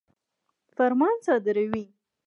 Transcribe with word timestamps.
فرمان 0.75 1.15
صادروي. 1.25 1.85